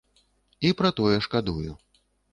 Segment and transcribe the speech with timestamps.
[0.69, 1.71] І пра тое шкадую.